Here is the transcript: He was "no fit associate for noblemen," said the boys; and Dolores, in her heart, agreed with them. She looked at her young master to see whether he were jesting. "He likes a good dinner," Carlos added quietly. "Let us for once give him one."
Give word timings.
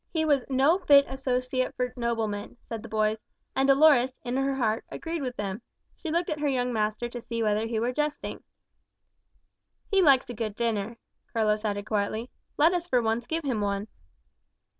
He 0.09 0.25
was 0.25 0.43
"no 0.49 0.79
fit 0.79 1.05
associate 1.07 1.75
for 1.75 1.93
noblemen," 1.95 2.57
said 2.63 2.81
the 2.81 2.89
boys; 2.89 3.19
and 3.55 3.67
Dolores, 3.67 4.11
in 4.23 4.35
her 4.35 4.55
heart, 4.55 4.83
agreed 4.89 5.21
with 5.21 5.35
them. 5.35 5.61
She 5.95 6.09
looked 6.09 6.31
at 6.31 6.39
her 6.39 6.47
young 6.47 6.73
master 6.73 7.07
to 7.07 7.21
see 7.21 7.43
whether 7.43 7.67
he 7.67 7.79
were 7.79 7.93
jesting. 7.93 8.43
"He 9.91 10.01
likes 10.01 10.27
a 10.27 10.33
good 10.33 10.55
dinner," 10.55 10.97
Carlos 11.31 11.63
added 11.63 11.85
quietly. 11.85 12.31
"Let 12.57 12.73
us 12.73 12.87
for 12.87 12.99
once 12.99 13.27
give 13.27 13.45
him 13.45 13.61
one." 13.61 13.89